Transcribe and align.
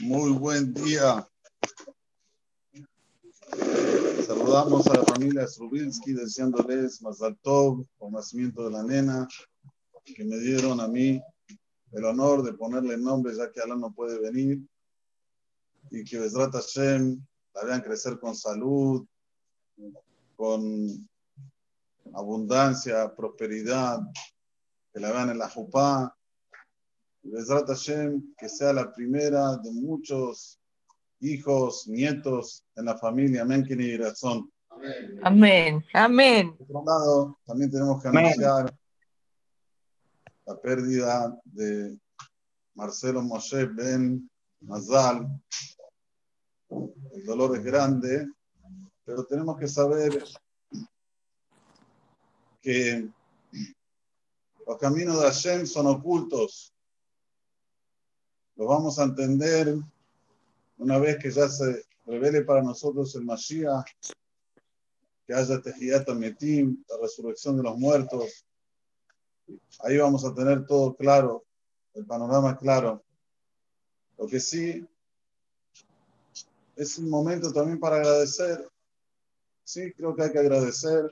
Muy 0.00 0.32
buen 0.32 0.74
día. 0.74 1.24
Saludamos 4.26 4.86
a 4.88 4.94
la 4.94 5.04
familia 5.04 5.46
Strubinsky 5.46 6.14
deseándoles 6.14 7.00
Mazal 7.00 7.38
Tov 7.42 7.86
por 7.96 8.10
nacimiento 8.10 8.64
de 8.64 8.72
la 8.72 8.82
nena 8.82 9.28
que 10.04 10.24
me 10.24 10.36
dieron 10.38 10.80
a 10.80 10.88
mí 10.88 11.22
el 11.92 12.04
honor 12.04 12.42
de 12.42 12.54
ponerle 12.54 12.98
nombre 12.98 13.36
ya 13.36 13.50
que 13.52 13.60
Alan 13.60 13.80
no 13.80 13.94
puede 13.94 14.18
venir 14.18 14.58
y 15.90 16.02
que 16.02 16.18
Besrat 16.18 16.52
Hashem 16.52 17.24
la 17.54 17.64
vean 17.64 17.80
crecer 17.80 18.18
con 18.18 18.34
salud, 18.34 19.06
con 20.34 21.08
abundancia, 22.12 23.14
prosperidad, 23.14 24.00
que 24.92 24.98
la 24.98 25.12
vean 25.12 25.30
en 25.30 25.38
la 25.38 25.48
Jupá 25.48 26.16
Besrat 27.24 27.66
Hashem, 27.66 28.34
que 28.36 28.48
sea 28.48 28.72
la 28.72 28.92
primera 28.92 29.56
de 29.56 29.72
muchos 29.72 30.60
hijos, 31.20 31.88
nietos 31.88 32.62
en 32.76 32.84
la 32.84 32.98
familia. 32.98 33.42
Amén, 33.42 33.64
que 33.64 33.96
razón. 33.96 34.50
Amén, 35.22 35.82
amén. 35.94 36.54
Por 36.56 36.66
otro 36.66 36.84
lado, 36.84 37.38
también 37.46 37.70
tenemos 37.70 38.02
que 38.02 38.08
anunciar 38.08 38.76
la 40.44 40.60
pérdida 40.60 41.40
de 41.44 41.98
Marcelo 42.74 43.22
Moshe 43.22 43.64
Ben 43.66 44.30
Mazal. 44.60 45.26
El 46.68 47.24
dolor 47.24 47.56
es 47.56 47.64
grande, 47.64 48.28
pero 49.04 49.24
tenemos 49.24 49.56
que 49.58 49.68
saber 49.68 50.22
que 52.60 53.08
los 54.66 54.78
caminos 54.78 55.20
de 55.20 55.26
Hashem 55.26 55.66
son 55.66 55.86
ocultos 55.86 56.73
lo 58.56 58.66
vamos 58.66 58.98
a 58.98 59.04
entender 59.04 59.76
una 60.78 60.98
vez 60.98 61.18
que 61.18 61.30
ya 61.30 61.48
se 61.48 61.84
revele 62.06 62.42
para 62.42 62.62
nosotros 62.62 63.14
el 63.14 63.24
Mashiach, 63.24 63.86
que 65.26 65.34
haya 65.34 65.60
Tejiyat 65.60 66.08
Metim, 66.10 66.84
la 66.88 66.98
resurrección 67.00 67.56
de 67.56 67.62
los 67.62 67.76
muertos. 67.78 68.44
Ahí 69.80 69.98
vamos 69.98 70.24
a 70.24 70.34
tener 70.34 70.66
todo 70.66 70.94
claro, 70.94 71.44
el 71.94 72.04
panorama 72.04 72.56
claro. 72.56 73.02
Lo 74.18 74.26
que 74.26 74.40
sí 74.40 74.86
es 76.76 76.98
un 76.98 77.08
momento 77.08 77.52
también 77.52 77.78
para 77.78 77.96
agradecer. 77.96 78.68
Sí, 79.64 79.92
creo 79.92 80.14
que 80.14 80.24
hay 80.24 80.32
que 80.32 80.38
agradecer 80.38 81.10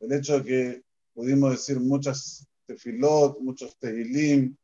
el 0.00 0.12
hecho 0.12 0.38
de 0.38 0.44
que 0.44 0.84
pudimos 1.12 1.50
decir 1.52 1.80
muchas 1.80 2.46
tefilot, 2.66 3.40
muchos 3.40 3.76
tehilim, 3.78 4.56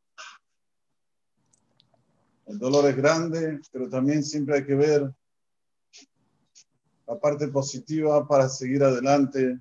el 2.47 2.59
dolor 2.59 2.89
es 2.89 2.97
grande, 2.97 3.61
pero 3.73 3.89
también 3.89 4.23
siempre 4.23 4.57
hay 4.57 4.65
que 4.65 4.75
ver 4.75 5.13
la 7.07 7.19
parte 7.19 7.49
positiva 7.49 8.27
para 8.27 8.49
seguir 8.49 8.83
adelante. 8.85 9.61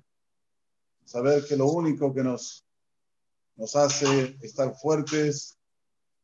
Saber 1.04 1.44
que 1.44 1.56
lo 1.56 1.66
único 1.66 2.14
que 2.14 2.22
nos, 2.22 2.64
nos 3.56 3.74
hace 3.76 4.36
estar 4.40 4.74
fuertes 4.76 5.58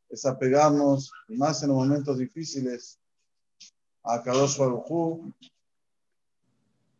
es 0.09 0.25
apegarnos, 0.25 1.11
más 1.27 1.63
en 1.63 1.69
los 1.69 1.77
momentos 1.77 2.17
difíciles, 2.17 2.99
a 4.03 4.21
Kadosh 4.21 4.57
Baruj 4.57 5.33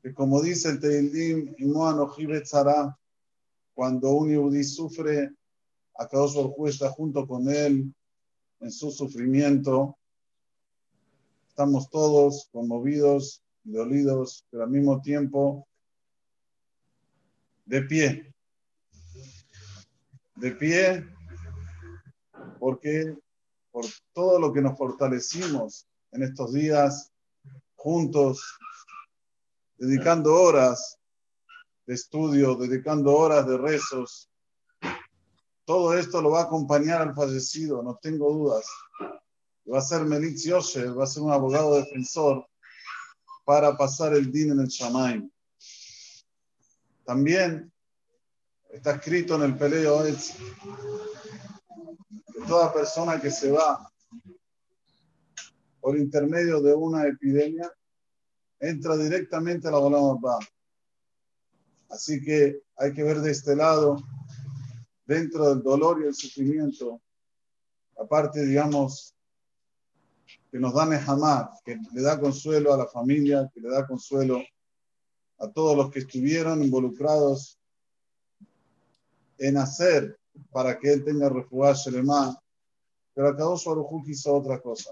que 0.01 0.13
como 0.13 0.41
dice 0.41 0.69
el 0.69 0.79
Teilim, 0.81 1.55
cuando 3.73 4.11
un 4.11 4.29
yudí 4.29 4.63
sufre, 4.65 5.33
a 5.95 6.07
Kadosh 6.07 6.35
Baruj 6.35 6.67
está 6.67 6.89
junto 6.89 7.25
con 7.25 7.49
él 7.49 7.93
en 8.63 8.71
su 8.71 8.91
sufrimiento. 8.91 9.97
Estamos 11.49 11.89
todos 11.89 12.47
conmovidos, 12.51 13.43
dolidos, 13.63 14.45
pero 14.49 14.63
al 14.63 14.69
mismo 14.69 15.01
tiempo 15.01 15.67
de 17.65 17.81
pie. 17.81 18.33
De 20.35 20.51
pie 20.51 21.05
porque 22.57 23.17
por 23.69 23.85
todo 24.13 24.39
lo 24.39 24.53
que 24.53 24.61
nos 24.61 24.77
fortalecimos 24.77 25.85
en 26.13 26.23
estos 26.23 26.53
días 26.53 27.11
juntos, 27.75 28.41
dedicando 29.75 30.33
horas 30.33 30.97
de 31.85 31.95
estudio, 31.95 32.55
dedicando 32.55 33.13
horas 33.13 33.45
de 33.45 33.57
rezos, 33.57 34.29
todo 35.65 35.97
esto 35.97 36.21
lo 36.21 36.31
va 36.31 36.41
a 36.41 36.43
acompañar 36.43 37.01
al 37.01 37.15
fallecido, 37.15 37.81
no 37.81 37.97
tengo 38.01 38.31
dudas. 38.31 38.65
Va 39.71 39.79
a 39.79 39.81
ser 39.81 40.03
Melitz 40.03 40.43
Yosher, 40.43 40.97
va 40.97 41.05
a 41.05 41.07
ser 41.07 41.23
un 41.23 41.31
abogado 41.31 41.75
defensor 41.75 42.45
para 43.45 43.77
pasar 43.77 44.13
el 44.13 44.31
din 44.31 44.51
en 44.51 44.59
el 44.59 44.67
Shamaim. 44.67 45.29
También 47.05 47.71
está 48.69 48.95
escrito 48.95 49.35
en 49.35 49.43
el 49.43 49.57
Peleo 49.57 50.03
que 50.03 50.15
toda 52.47 52.73
persona 52.73 53.21
que 53.21 53.31
se 53.31 53.51
va 53.51 53.89
por 55.79 55.97
intermedio 55.97 56.61
de 56.61 56.73
una 56.73 57.05
epidemia 57.05 57.71
entra 58.59 58.95
directamente 58.95 59.67
a 59.67 59.71
la 59.71 59.79
Bola 59.79 60.39
Así 61.89 62.23
que 62.23 62.63
hay 62.77 62.93
que 62.93 63.03
ver 63.03 63.19
de 63.19 63.31
este 63.31 63.55
lado 63.55 63.97
dentro 65.05 65.49
del 65.49 65.61
dolor 65.61 66.01
y 66.01 66.07
el 66.07 66.15
sufrimiento, 66.15 67.01
aparte, 67.97 68.45
digamos, 68.45 69.15
que 70.51 70.59
nos 70.59 70.73
da 70.73 70.85
Nehamar, 70.85 71.49
que 71.65 71.79
le 71.93 72.01
da 72.01 72.19
consuelo 72.19 72.73
a 72.73 72.77
la 72.77 72.87
familia, 72.87 73.49
que 73.53 73.59
le 73.59 73.69
da 73.69 73.85
consuelo 73.85 74.41
a 75.39 75.47
todos 75.49 75.75
los 75.75 75.91
que 75.91 75.99
estuvieron 75.99 76.63
involucrados 76.63 77.59
en 79.37 79.57
hacer 79.57 80.17
para 80.51 80.79
que 80.79 80.93
él 80.93 81.03
tenga 81.03 81.29
refugio 81.29 81.73
alemán, 81.87 82.35
pero 83.13 83.29
acá 83.29 83.43
Baruj 83.45 84.07
hizo 84.07 84.33
otra 84.33 84.59
cosa. 84.61 84.91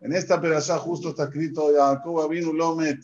En 0.00 0.12
esta 0.12 0.40
perashá 0.40 0.78
justo 0.78 1.10
está 1.10 1.24
escrito 1.24 1.72
Jacob 1.74 2.28
vino 2.28 2.52
Lomet, 2.52 3.00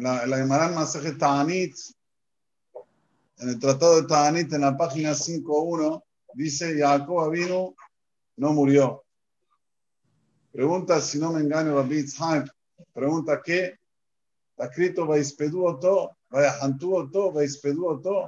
la, 0.00 0.26
la 0.26 0.36
Gemara 0.36 0.68
Maseje 0.68 1.12
Ta'anit, 1.12 1.74
en 3.38 3.48
el 3.48 3.58
Tratado 3.58 4.00
de 4.00 4.06
Ta'anit, 4.06 4.52
en 4.52 4.62
la 4.62 4.76
página 4.76 5.12
5.1, 5.12 6.02
dice, 6.34 6.78
Jacob 6.78 7.30
vino, 7.30 7.74
no 8.36 8.52
murió. 8.52 9.04
Pregunta, 10.52 11.00
si 11.00 11.18
no 11.18 11.32
me 11.32 11.40
engaño, 11.40 11.74
Rabbi 11.76 11.98
Itzhak, 11.98 12.48
pregunta 12.92 13.40
qué, 13.44 13.78
está 14.50 14.66
escrito, 14.66 15.06
Vaispedu 15.06 15.66
Oto, 15.66 16.16
Vayahantu 16.30 16.96
Oto, 16.96 17.32
Vaispedu 17.32 17.86
Oto, 17.86 18.26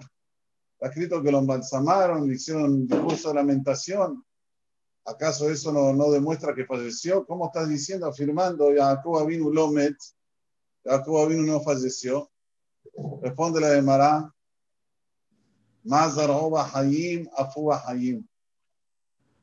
está 0.74 0.88
escrito 0.88 1.22
que 1.22 1.32
lo 1.32 1.38
embalsamaron, 1.38 2.26
le 2.28 2.34
hicieron 2.34 2.86
discurso 2.86 3.28
de 3.28 3.34
lamentación. 3.34 4.24
¿Acaso 5.06 5.50
eso 5.50 5.72
no, 5.72 5.92
no, 5.92 6.10
demuestra 6.10 6.54
que 6.54 6.66
falleció? 6.66 7.26
¿Cómo 7.26 7.46
estás 7.46 7.68
diciendo, 7.68 8.06
afirmando, 8.06 8.70
Jacob 8.76 9.26
vino 9.26 9.50
Lomet, 9.50 9.96
Jacob 10.84 11.28
vino 11.28 11.42
no 11.42 11.60
falleció. 11.60 12.30
Responde 13.22 13.60
la 13.60 13.70
de 13.70 13.82
Mará. 13.82 14.34
Hayim, 16.74 17.28
Afuba 17.36 17.82
Hayim. 17.86 18.26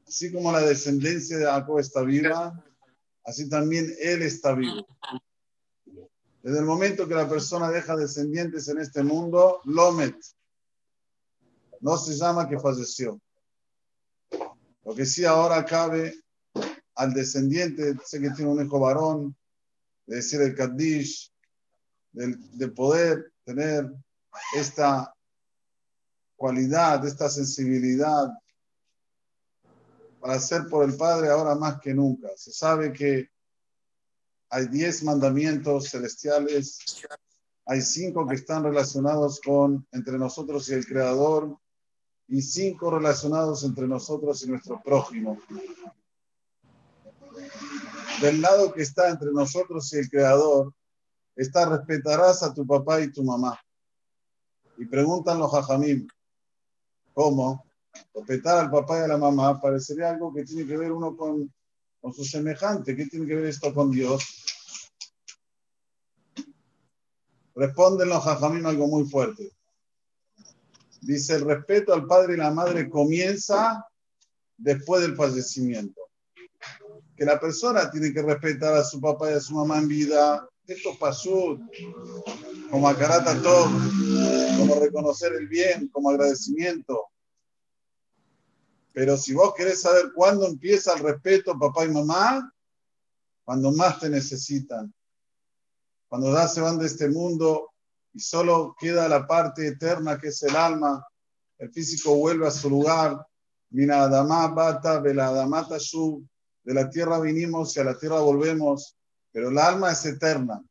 Así 0.07 0.31
como 0.31 0.51
la 0.51 0.61
descendencia 0.61 1.37
de 1.37 1.45
Jacob 1.45 1.79
está 1.79 2.01
viva, 2.01 2.63
así 3.25 3.49
también 3.49 3.93
él 3.99 4.21
está 4.21 4.53
vivo. 4.53 4.87
Desde 6.41 6.59
el 6.59 6.65
momento 6.65 7.07
que 7.07 7.15
la 7.15 7.27
persona 7.27 7.69
deja 7.69 7.97
descendientes 7.97 8.69
en 8.69 8.79
este 8.79 9.03
mundo, 9.03 9.59
Lomet, 9.65 10.15
no 11.81 11.97
se 11.97 12.15
llama 12.15 12.47
que 12.47 12.59
falleció. 12.59 13.19
Lo 14.85 14.95
que 14.95 15.06
sí 15.06 15.25
ahora 15.25 15.65
cabe 15.65 16.15
al 16.95 17.13
descendiente, 17.13 17.95
sé 18.06 18.21
que 18.21 18.29
tiene 18.31 18.50
un 18.50 18.65
hijo 18.65 18.79
varón, 18.79 19.35
de 20.07 20.15
decir 20.15 20.42
el 20.42 20.56
Kaddish, 20.56 21.31
de, 22.13 22.68
poder 22.69 23.31
tener 23.44 23.94
esta 24.56 25.13
cualidad, 26.36 27.06
esta 27.06 27.30
sensibilidad 27.30 28.30
para 30.19 30.36
hacer 30.36 30.68
por 30.68 30.83
el 30.89 30.98
Padre 30.98 31.30
ahora 31.30 31.54
más 31.56 31.80
que 31.80 31.94
nunca. 31.94 32.30
Se 32.36 32.51
sabe 32.51 32.92
que 32.92 33.30
hay 34.50 34.68
diez 34.68 35.04
mandamientos 35.04 35.89
celestiales, 35.89 36.80
hay 37.65 37.81
cinco 37.81 38.25
que 38.25 38.36
están 38.36 38.63
relacionados 38.63 39.42
con 39.42 39.86
entre 39.92 40.18
nosotros 40.18 40.69
y 40.69 40.74
el 40.74 40.88
Creador 40.88 41.57
y 42.30 42.42
cinco 42.42 42.89
relacionados 42.89 43.63
entre 43.63 43.88
nosotros 43.88 44.42
y 44.44 44.50
nuestro 44.50 44.81
prójimo 44.81 45.39
del 48.21 48.41
lado 48.41 48.73
que 48.73 48.81
está 48.81 49.09
entre 49.09 49.31
nosotros 49.31 49.91
y 49.93 49.97
el 49.97 50.09
Creador, 50.09 50.73
está 51.35 51.69
respetarás 51.69 52.43
a 52.43 52.53
tu 52.53 52.65
papá 52.65 53.01
y 53.01 53.11
tu 53.11 53.23
mamá. 53.23 53.59
Y 54.77 54.85
preguntan 54.85 55.39
los 55.39 55.53
hajamim, 55.53 56.07
¿cómo? 57.13 57.67
respetar 58.13 58.59
al 58.59 58.71
papá 58.71 58.99
y 58.99 59.03
a 59.03 59.07
la 59.07 59.17
mamá, 59.17 59.59
parecería 59.59 60.09
algo 60.09 60.33
que 60.33 60.43
tiene 60.43 60.67
que 60.67 60.77
ver 60.77 60.91
uno 60.91 61.15
con, 61.15 61.51
con 61.99 62.13
su 62.13 62.23
semejante. 62.23 62.95
¿Qué 62.95 63.05
tiene 63.05 63.25
que 63.25 63.35
ver 63.35 63.45
esto 63.45 63.73
con 63.73 63.91
Dios? 63.91 64.23
Responden 67.55 68.09
los 68.09 68.23
jajamim 68.23 68.65
algo 68.65 68.87
muy 68.87 69.05
fuerte. 69.09 69.51
Dice, 71.01 71.35
el 71.35 71.45
respeto 71.45 71.93
al 71.93 72.05
padre 72.05 72.33
y 72.33 72.37
la 72.37 72.51
madre 72.51 72.89
comienza 72.89 73.85
después 74.57 75.01
del 75.01 75.15
fallecimiento. 75.15 76.06
Que 77.17 77.25
la 77.25 77.39
persona 77.39 77.89
tiene 77.89 78.13
que 78.13 78.21
respetar 78.21 78.75
a 78.75 78.83
su 78.83 79.01
papá 79.01 79.31
y 79.31 79.33
a 79.33 79.41
su 79.41 79.55
mamá 79.55 79.79
en 79.79 79.87
vida. 79.87 80.47
Esto 80.67 80.91
pasó 80.99 81.57
como 82.69 82.87
acarata 82.87 83.41
todo, 83.41 83.65
como 84.57 84.79
reconocer 84.79 85.33
el 85.33 85.47
bien, 85.47 85.87
como 85.87 86.11
agradecimiento. 86.11 87.07
Pero 88.93 89.17
si 89.17 89.33
vos 89.33 89.53
querés 89.55 89.81
saber 89.81 90.11
cuándo 90.13 90.45
empieza 90.45 90.93
el 90.93 91.03
respeto 91.03 91.57
papá 91.57 91.85
y 91.85 91.89
mamá, 91.89 92.53
cuando 93.43 93.71
más 93.71 93.99
te 93.99 94.09
necesitan. 94.09 94.93
Cuando 96.09 96.33
ya 96.33 96.47
se 96.47 96.61
van 96.61 96.77
de 96.77 96.85
este 96.85 97.07
mundo 97.09 97.71
y 98.13 98.19
solo 98.19 98.75
queda 98.79 99.07
la 99.07 99.25
parte 99.25 99.67
eterna 99.67 100.17
que 100.17 100.27
es 100.27 100.43
el 100.43 100.55
alma, 100.55 101.05
el 101.57 101.71
físico 101.71 102.15
vuelve 102.15 102.47
a 102.47 102.51
su 102.51 102.69
lugar. 102.69 103.25
Mina 103.69 104.03
Adamá 104.03 104.47
Bata, 104.47 104.95
Adamata 104.95 105.77
de 106.67 106.73
la 106.73 106.89
tierra 106.89 107.17
vinimos 107.21 107.77
y 107.77 107.79
a 107.79 107.85
la 107.85 107.97
tierra 107.97 108.19
volvemos, 108.19 108.97
pero 109.31 109.47
el 109.47 109.57
alma 109.57 109.93
es 109.93 110.05
eterna. 110.05 110.61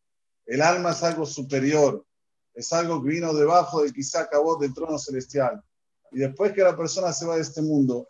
El 0.44 0.60
alma 0.60 0.90
es 0.90 1.02
algo 1.02 1.24
superior, 1.24 2.04
es 2.52 2.70
algo 2.74 3.02
que 3.02 3.08
vino 3.08 3.32
debajo 3.32 3.82
de 3.82 3.90
quizá 3.94 4.20
acabó 4.20 4.58
del 4.58 4.74
trono 4.74 4.98
celestial. 4.98 5.64
Y 6.12 6.18
después 6.18 6.52
que 6.52 6.62
la 6.62 6.76
persona 6.76 7.14
se 7.14 7.24
va 7.24 7.36
de 7.36 7.40
este 7.40 7.62
mundo, 7.62 8.08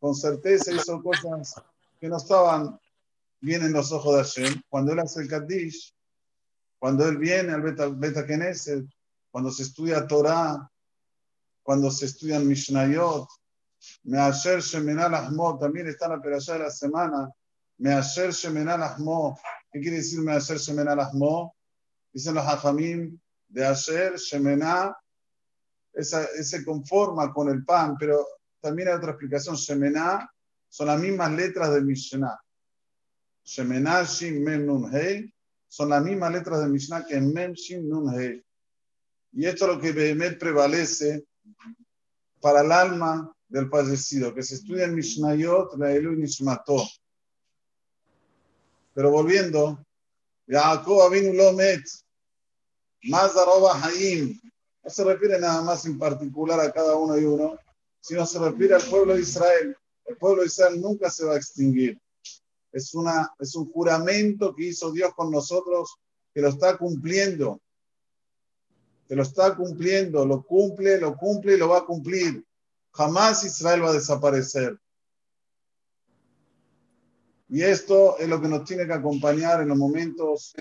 con 0.00 0.12
certeza 0.16 0.72
hizo 0.72 1.00
cosas 1.00 1.54
que 2.00 2.08
no 2.08 2.16
estaban 2.16 2.76
bien 3.40 3.62
en 3.62 3.74
los 3.74 3.92
ojos 3.92 4.16
de 4.16 4.24
Hashem. 4.24 4.62
Cuando 4.68 4.92
él 4.92 4.98
hace 4.98 5.20
el 5.20 5.28
Kaddish, 5.28 5.94
cuando 6.80 7.06
él 7.06 7.16
viene 7.16 7.52
al 7.52 7.62
Beta, 7.62 7.86
Beta 7.86 8.26
Knesset, 8.26 8.84
cuando 9.30 9.52
se 9.52 9.62
estudia 9.62 10.04
Torah, 10.04 10.68
cuando 11.62 11.92
se 11.92 12.06
estudian 12.06 12.48
Mishnayot, 12.48 13.28
Measher 14.04 14.60
Shemenal 14.60 15.14
Ahmo, 15.14 15.58
también 15.58 15.88
está 15.88 16.08
la 16.08 16.20
peralla 16.20 16.52
de 16.54 16.58
la 16.58 16.70
semana, 16.70 17.30
Measher 17.78 18.32
Shemenal 18.32 18.82
Ahmo. 18.82 19.38
¿Qué 19.72 19.80
quiere 19.80 19.98
decir 19.98 20.20
Measher 20.20 20.58
Shemenal 20.58 21.00
Ahmo? 21.00 21.54
Dicen 22.12 22.34
los 22.34 22.44
Hafamim, 22.44 23.18
de 23.50 23.66
Asher, 23.66 24.16
Shemená, 24.16 24.96
se 25.92 26.64
conforma 26.64 27.32
con 27.32 27.48
el 27.48 27.64
pan, 27.64 27.96
pero 27.98 28.24
también 28.60 28.88
hay 28.88 28.94
otra 28.94 29.10
explicación, 29.10 29.56
Shemená, 29.56 30.30
son 30.68 30.86
las 30.86 31.00
mismas 31.00 31.32
letras 31.32 31.74
de 31.74 31.80
Mishnah. 31.82 32.40
Shemená, 33.44 34.04
Shin, 34.04 34.44
Mem, 34.44 34.66
Nun, 34.66 34.94
Hei, 34.94 35.32
son 35.66 35.88
las 35.88 36.02
mismas 36.02 36.32
letras 36.32 36.60
de 36.60 36.68
Mishnah 36.68 37.04
que 37.04 37.20
Mem, 37.20 37.52
Shin, 37.54 37.88
Nun, 37.88 38.14
Hei. 38.14 38.44
Y 39.32 39.46
esto 39.46 39.64
es 39.64 39.76
lo 39.76 39.80
que 39.80 39.92
Behemet 39.92 40.38
prevalece 40.38 41.24
para 42.40 42.60
el 42.60 42.70
alma 42.70 43.32
del 43.50 43.68
fallecido, 43.68 44.32
que 44.32 44.42
se 44.42 44.54
estudia 44.54 44.84
en 44.84 44.94
Mishnayot, 44.94 45.76
la 45.76 45.92
Elu 45.92 46.12
Nishmato. 46.12 46.86
Pero 48.94 49.10
volviendo, 49.10 49.84
Yaakov 50.46 51.02
Avinu 51.02 51.32
Lomet, 51.32 51.82
más 53.02 53.36
arroba 53.36 53.80
Haim, 53.82 54.40
no 54.82 54.90
se 54.90 55.04
refiere 55.04 55.38
nada 55.38 55.62
más 55.62 55.84
en 55.84 55.98
particular 55.98 56.60
a 56.60 56.72
cada 56.72 56.96
uno 56.96 57.18
y 57.18 57.24
uno, 57.24 57.58
sino 58.00 58.24
se 58.24 58.38
refiere 58.38 58.74
al 58.74 58.82
pueblo 58.82 59.14
de 59.14 59.22
Israel. 59.22 59.76
El 60.04 60.16
pueblo 60.16 60.42
de 60.42 60.46
Israel 60.46 60.80
nunca 60.80 61.10
se 61.10 61.24
va 61.24 61.34
a 61.34 61.36
extinguir. 61.36 62.00
Es, 62.72 62.94
una, 62.94 63.32
es 63.38 63.54
un 63.56 63.70
juramento 63.70 64.54
que 64.54 64.66
hizo 64.66 64.92
Dios 64.92 65.12
con 65.14 65.30
nosotros, 65.30 65.96
que 66.32 66.40
lo 66.40 66.48
está 66.48 66.78
cumpliendo. 66.78 67.60
Que 69.08 69.16
lo 69.16 69.22
está 69.22 69.56
cumpliendo, 69.56 70.24
lo 70.24 70.42
cumple, 70.42 70.98
lo 70.98 71.16
cumple 71.16 71.54
y 71.54 71.58
lo 71.58 71.68
va 71.68 71.78
a 71.78 71.84
cumplir. 71.84 72.44
Jamás 72.92 73.44
Israel 73.44 73.84
va 73.84 73.90
a 73.90 73.94
desaparecer. 73.94 74.78
Y 77.48 77.62
esto 77.62 78.18
es 78.18 78.28
lo 78.28 78.40
que 78.40 78.48
nos 78.48 78.64
tiene 78.64 78.86
que 78.86 78.92
acompañar 78.92 79.60
en 79.60 79.68
los 79.68 79.78
momentos 79.78 80.54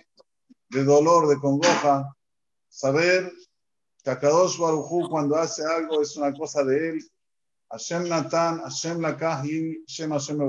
de 0.70 0.84
dolor, 0.84 1.28
de 1.28 1.40
congoja, 1.40 2.16
saber 2.68 3.32
que 4.04 4.10
Akadosh 4.10 4.58
Baruj 4.58 5.10
cuando 5.10 5.36
hace 5.36 5.64
algo 5.64 6.02
es 6.02 6.16
una 6.16 6.34
cosa 6.34 6.64
de 6.64 6.90
él 6.90 7.12
Hashem 7.72 8.08
Natan, 8.08 8.62
Hashem 8.62 9.00
Lakah 9.00 9.44
Hashem 9.44 10.12
Hashem 10.12 10.40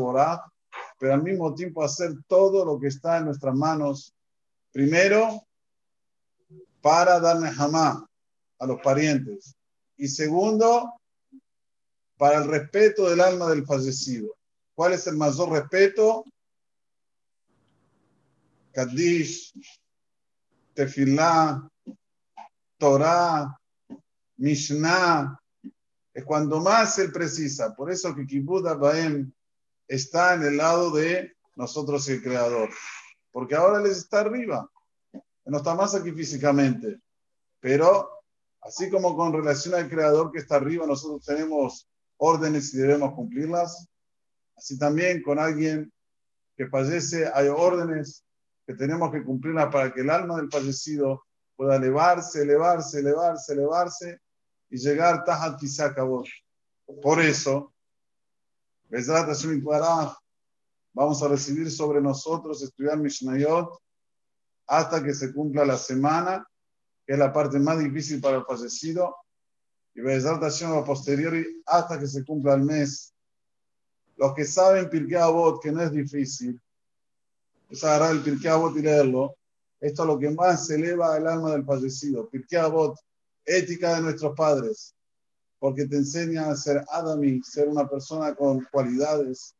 pero 0.98 1.14
al 1.14 1.22
mismo 1.22 1.54
tiempo 1.54 1.82
hacer 1.82 2.12
todo 2.26 2.64
lo 2.64 2.78
que 2.78 2.88
está 2.88 3.18
en 3.18 3.26
nuestras 3.26 3.54
manos. 3.54 4.14
Primero, 4.70 5.46
para 6.80 7.18
darle 7.20 7.50
jamás 7.50 8.02
a 8.58 8.66
los 8.66 8.80
parientes. 8.80 9.54
Y 9.96 10.08
segundo, 10.08 10.92
para 12.20 12.36
el 12.36 12.44
respeto 12.44 13.08
del 13.08 13.22
alma 13.22 13.48
del 13.48 13.64
fallecido. 13.64 14.36
¿Cuál 14.74 14.92
es 14.92 15.06
el 15.06 15.16
mayor 15.16 15.52
respeto? 15.52 16.22
Kaddish, 18.74 19.54
Tefillah, 20.74 21.66
Torah, 22.76 23.58
Mishnah, 24.36 25.40
es 26.12 26.24
cuando 26.26 26.60
más 26.60 26.98
él 26.98 27.10
precisa. 27.10 27.74
Por 27.74 27.90
eso 27.90 28.14
que 28.14 28.26
Kibbutz 28.26 28.78
Baem 28.78 29.32
está 29.88 30.34
en 30.34 30.42
el 30.42 30.58
lado 30.58 30.90
de 30.90 31.34
nosotros 31.56 32.06
el 32.10 32.22
Creador. 32.22 32.68
Porque 33.32 33.54
ahora 33.54 33.80
les 33.80 33.96
está 33.96 34.20
arriba. 34.20 34.70
No 35.46 35.56
está 35.56 35.74
más 35.74 35.94
aquí 35.94 36.12
físicamente. 36.12 37.00
Pero 37.60 38.10
así 38.60 38.90
como 38.90 39.16
con 39.16 39.32
relación 39.32 39.74
al 39.74 39.88
Creador 39.88 40.30
que 40.30 40.40
está 40.40 40.56
arriba, 40.56 40.86
nosotros 40.86 41.24
tenemos 41.24 41.89
órdenes 42.20 42.72
y 42.74 42.78
debemos 42.78 43.14
cumplirlas. 43.14 43.88
Así 44.56 44.78
también 44.78 45.22
con 45.22 45.38
alguien 45.38 45.92
que 46.56 46.68
fallece 46.68 47.30
hay 47.32 47.48
órdenes 47.48 48.24
que 48.66 48.74
tenemos 48.74 49.10
que 49.10 49.24
cumplirlas 49.24 49.72
para 49.72 49.92
que 49.92 50.02
el 50.02 50.10
alma 50.10 50.36
del 50.36 50.50
fallecido 50.50 51.24
pueda 51.56 51.76
elevarse, 51.76 52.42
elevarse, 52.42 53.00
elevarse, 53.00 53.52
elevarse 53.54 54.20
y 54.68 54.76
llegar 54.76 55.24
Tajat 55.24 55.60
acabó. 55.80 56.24
Por 57.02 57.20
eso, 57.20 57.72
vamos 60.92 61.22
a 61.22 61.28
recibir 61.28 61.70
sobre 61.70 62.00
nosotros 62.00 62.62
estudiar 62.62 62.98
Mishnayot 62.98 63.78
hasta 64.66 65.02
que 65.02 65.14
se 65.14 65.32
cumpla 65.32 65.64
la 65.64 65.78
semana, 65.78 66.46
que 67.06 67.14
es 67.14 67.18
la 67.18 67.32
parte 67.32 67.58
más 67.58 67.78
difícil 67.78 68.20
para 68.20 68.36
el 68.36 68.44
fallecido, 68.44 69.16
y 69.94 70.00
Bezrat 70.00 70.40
Hashem 70.40 70.72
a 70.72 70.84
posteriori 70.84 71.62
hasta 71.66 71.98
que 71.98 72.06
se 72.06 72.24
cumpla 72.24 72.54
el 72.54 72.62
mes. 72.62 73.12
Los 74.16 74.34
que 74.34 74.44
saben 74.44 74.88
Pirkei 74.88 75.16
Avot, 75.16 75.62
que 75.62 75.72
no 75.72 75.82
es 75.82 75.92
difícil, 75.92 76.60
es 77.68 77.84
agarrar 77.84 78.12
el 78.12 78.22
Pirkei 78.22 78.50
Avot 78.50 78.76
y 78.76 78.82
leerlo. 78.82 79.36
Esto 79.80 80.02
es 80.02 80.06
lo 80.06 80.18
que 80.18 80.30
más 80.30 80.68
eleva 80.70 81.16
el 81.16 81.26
alma 81.26 81.52
del 81.52 81.64
fallecido. 81.64 82.28
Pirkei 82.28 82.58
Avot 82.58 82.98
ética 83.44 83.96
de 83.96 84.02
nuestros 84.02 84.36
padres, 84.36 84.94
porque 85.58 85.86
te 85.86 85.96
enseña 85.96 86.50
a 86.50 86.56
ser 86.56 86.84
Adami, 86.88 87.42
ser 87.42 87.68
una 87.68 87.88
persona 87.88 88.34
con 88.34 88.66
cualidades. 88.70 89.54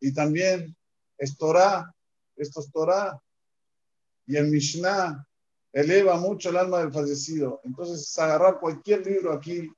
Y 0.00 0.12
también 0.12 0.74
es 1.18 1.36
Torah, 1.36 1.92
esto 2.36 2.60
es 2.60 2.70
Torah. 2.70 3.20
Y 4.26 4.36
el 4.36 4.48
Mishnah 4.48 5.26
eleva 5.74 6.16
mucho 6.16 6.50
el 6.50 6.56
alma 6.56 6.78
del 6.78 6.92
fallecido. 6.92 7.60
Entonces, 7.64 8.08
es 8.08 8.18
agarrar 8.18 8.60
cualquier 8.60 9.04
libro 9.04 9.32
aquí, 9.32 9.70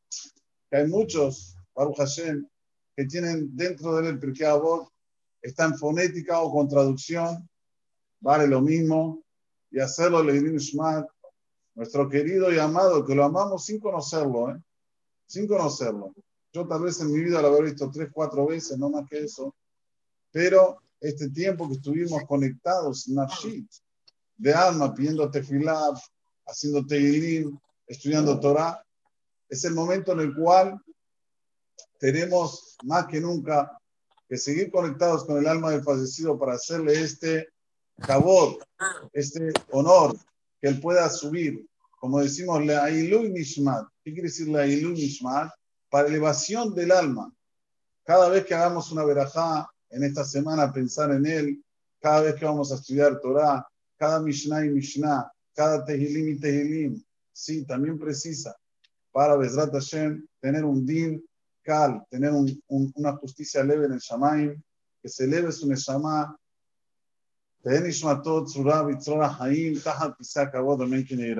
que 0.70 0.76
hay 0.76 0.86
muchos, 0.86 1.56
Baruch 1.74 1.96
Hashem, 1.96 2.46
que 2.94 3.06
tienen 3.06 3.56
dentro 3.56 3.96
del 3.96 4.18
Pirkei 4.18 4.46
Avot, 4.46 4.88
está 5.40 5.64
en 5.64 5.78
fonética 5.78 6.40
o 6.40 6.52
con 6.52 6.68
traducción, 6.68 7.48
vale 8.20 8.46
lo 8.46 8.60
mismo, 8.60 9.22
y 9.70 9.80
hacerlo 9.80 10.20
el 10.20 10.58
Shmat, 10.58 11.08
nuestro 11.74 12.08
querido 12.08 12.52
y 12.52 12.58
amado, 12.58 13.04
que 13.04 13.14
lo 13.14 13.24
amamos 13.24 13.64
sin 13.64 13.80
conocerlo, 13.80 14.50
¿eh? 14.50 14.62
sin 15.26 15.46
conocerlo. 15.46 16.14
Yo 16.52 16.66
tal 16.66 16.82
vez 16.82 17.00
en 17.00 17.12
mi 17.12 17.20
vida 17.20 17.40
lo 17.40 17.48
habré 17.48 17.70
visto 17.70 17.90
tres, 17.90 18.10
cuatro 18.12 18.46
veces, 18.46 18.78
no 18.78 18.90
más 18.90 19.08
que 19.08 19.24
eso, 19.24 19.54
pero 20.30 20.78
este 21.00 21.30
tiempo 21.30 21.68
que 21.68 21.74
estuvimos 21.74 22.22
conectados, 22.24 23.08
Nafshit, 23.08 23.70
de 24.36 24.52
alma, 24.52 24.94
pidiendo 24.94 25.30
tefilá, 25.30 25.92
haciendo 26.46 26.86
teirim, 26.86 27.58
estudiando 27.86 28.38
Torah, 28.38 28.82
es 29.48 29.64
el 29.64 29.74
momento 29.74 30.12
en 30.12 30.20
el 30.20 30.34
cual 30.34 30.80
tenemos 31.98 32.76
más 32.84 33.06
que 33.06 33.20
nunca 33.20 33.78
que 34.28 34.36
seguir 34.36 34.70
conectados 34.70 35.24
con 35.24 35.38
el 35.38 35.46
alma 35.46 35.70
del 35.70 35.84
fallecido 35.84 36.38
para 36.38 36.54
hacerle 36.54 37.00
este 37.00 37.48
favor, 37.98 38.58
este 39.12 39.52
honor, 39.70 40.16
que 40.60 40.68
él 40.68 40.80
pueda 40.80 41.08
subir, 41.08 41.66
como 41.98 42.20
decimos, 42.20 42.64
la 42.64 42.90
Nishmat. 42.90 43.86
¿Qué 44.02 44.12
quiere 44.12 44.28
decir 44.28 44.48
la 44.48 44.66
Nishmat? 44.66 45.50
Para 45.88 46.08
elevación 46.08 46.74
del 46.74 46.92
alma. 46.92 47.32
Cada 48.04 48.28
vez 48.28 48.44
que 48.44 48.54
hagamos 48.54 48.90
una 48.92 49.04
verajá 49.04 49.70
en 49.90 50.04
esta 50.04 50.24
semana, 50.24 50.72
pensar 50.72 51.10
en 51.12 51.26
él. 51.26 51.64
Cada 52.00 52.20
vez 52.20 52.34
que 52.34 52.44
vamos 52.44 52.70
a 52.72 52.76
estudiar 52.76 53.20
Torah, 53.20 53.66
cada 53.98 54.20
Mishnah 54.20 54.66
y 54.66 54.70
Mishnah, 54.70 55.30
cada 55.54 55.84
Tehilim 55.84 56.28
y 56.28 56.38
Tehilim, 56.38 57.02
sí, 57.32 57.64
también 57.64 57.98
precisa 57.98 58.56
para 59.12 59.36
Bezrat 59.36 59.72
Hashem 59.72 60.26
tener 60.40 60.64
un 60.64 60.84
din 60.84 61.24
cal, 61.62 62.04
tener 62.10 62.32
un, 62.32 62.62
un, 62.68 62.92
una 62.96 63.16
justicia 63.16 63.64
leve 63.64 63.86
en 63.86 63.92
el 63.92 64.00
Shamaim, 64.00 64.62
que 65.02 65.08
se 65.08 65.24
eleve 65.24 65.52
su 65.52 65.66
Neshama, 65.66 66.36
נשמתו 67.66 68.44
צרורה 68.44 68.82
בצרור 68.82 69.24
החיים 69.24 69.72
תחת 69.84 70.10
כיסא 70.18 70.40
הכבוד 70.40 70.80
אמן 70.80 71.02
כן 71.08 71.18
יהי 71.18 71.34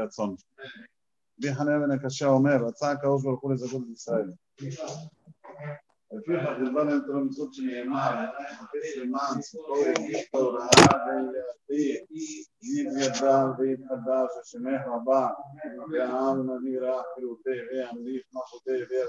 Lfiha 6.17 6.55
Rizvan 6.55 6.91
entrou 6.91 7.25
no 7.25 7.33
Sot 7.33 7.61
Neymar, 7.63 8.35
esse 8.75 9.07
manso, 9.07 9.59
todo 9.59 9.85
restaurado, 9.85 11.13
ele 11.13 12.47
Yidvedam, 12.63 13.57
Vidhadav, 13.57 14.29
Shemeh 14.45 14.79
Rabá, 14.79 15.37
Ve'am, 15.91 16.45
Navira, 16.45 17.05
Pirutei, 17.15 17.61
Ve'am, 17.69 17.99
Lif, 17.99 18.25
Machutei, 18.33 18.85
Ve'am, 18.87 19.09